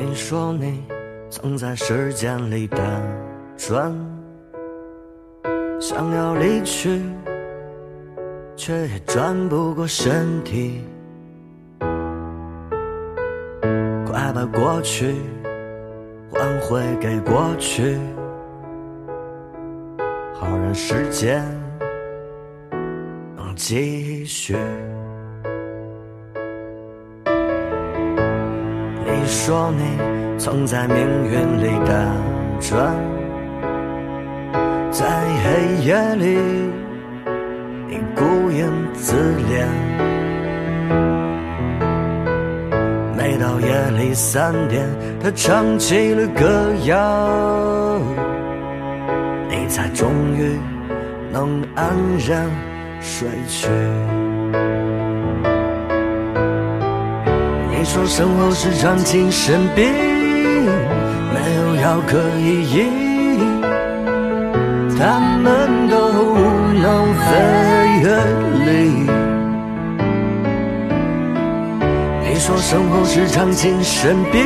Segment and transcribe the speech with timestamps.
[0.00, 0.84] 你说你
[1.28, 2.78] 曾在时间里打
[3.56, 3.92] 转，
[5.80, 7.02] 想要离去，
[8.54, 10.84] 却也转不过身体。
[14.06, 15.16] 快把过去
[16.32, 17.98] 还回给过去，
[20.32, 21.44] 好让时间
[23.36, 24.56] 能继续。
[29.48, 31.94] 说你曾在命运里打
[32.60, 32.94] 转，
[34.90, 35.06] 在
[35.42, 36.38] 黑夜里
[37.88, 39.14] 你孤影自
[39.48, 39.64] 怜。
[43.16, 44.86] 每到夜里三点，
[45.18, 46.46] 他唱起了歌
[46.84, 47.98] 谣，
[49.48, 50.58] 你才终于
[51.32, 51.96] 能安
[52.28, 52.50] 然
[53.00, 53.70] 睡去。
[57.78, 59.86] 你说生活是场精神病，
[61.32, 62.82] 没有药可以医，
[64.98, 66.34] 他们都无
[66.74, 67.30] 能为
[68.66, 68.68] 力。
[72.28, 74.44] 你说生活是场精神病，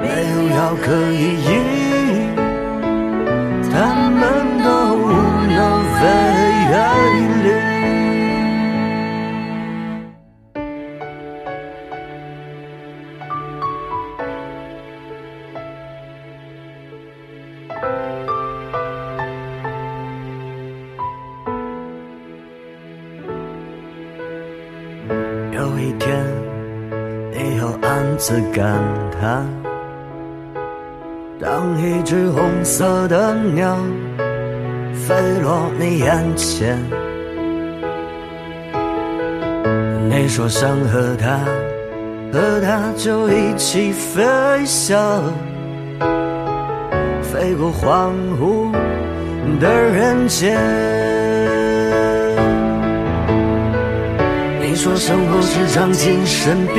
[0.00, 1.46] 没有药可以医，
[25.68, 26.24] 有一天，
[27.30, 28.80] 你又暗自感
[29.20, 29.46] 叹，
[31.38, 33.76] 当一只红色的鸟
[34.94, 36.78] 飞落你眼前，
[40.08, 41.38] 你说想和它，
[42.32, 44.24] 和它就一起飞
[44.64, 45.22] 翔，
[47.22, 48.72] 飞过荒芜
[49.60, 50.56] 的人间。
[54.78, 56.76] 说生活是场精神病，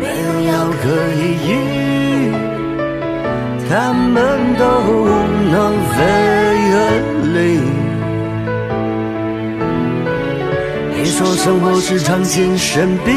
[0.00, 1.52] 没有药可以医，
[3.68, 4.16] 他们
[4.58, 5.04] 都无
[5.52, 5.54] 能
[5.92, 6.00] 为
[7.34, 7.60] 力。
[10.96, 13.14] 你说生活是场精神病，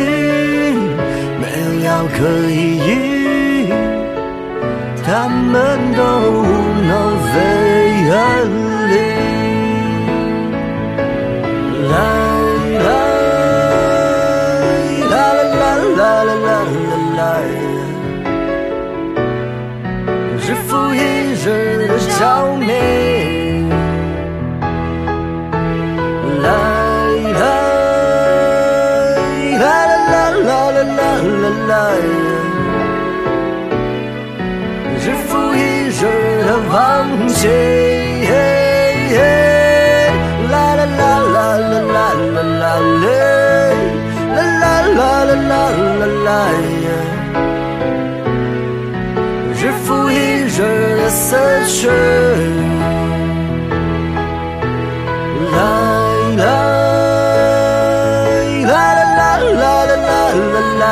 [1.39, 3.71] 没有药可以医，
[5.05, 6.03] 他们都
[31.69, 31.93] 啦啦！
[34.97, 35.57] 日复一
[35.99, 36.01] 日
[36.47, 36.75] 的忘
[37.27, 37.45] 记，
[40.51, 41.01] 啦啦啦
[41.35, 42.01] 啦啦啦
[42.33, 43.05] 啦啦！
[44.33, 44.65] 啦
[44.97, 45.53] 啦啦啦
[46.25, 46.27] 啦啦！
[49.53, 50.13] 日复一
[50.57, 50.57] 日
[50.97, 51.27] 的死
[51.67, 51.87] 去，
[55.53, 55.57] 啦
[56.37, 56.43] 啦
[58.65, 60.83] 啦啦啦啦啦啦！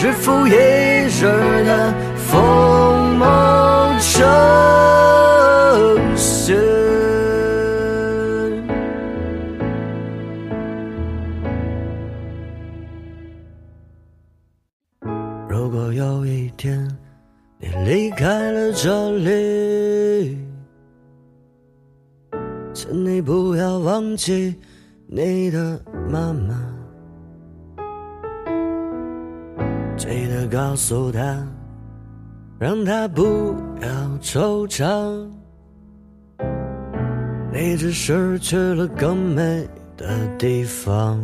[0.00, 1.22] 日复一日
[1.64, 4.24] 的疯梦成
[6.16, 6.56] 醒。
[15.48, 16.88] 如果有一天
[17.58, 20.38] 你离开了这里，
[22.72, 24.54] 请你不要忘记
[25.08, 26.54] 你的妈妈，
[29.98, 31.44] 记得告诉他，
[32.56, 33.52] 让他不
[33.82, 33.88] 要
[34.22, 35.28] 惆怅，
[37.52, 40.06] 你只是去了更美的
[40.38, 41.20] 地方。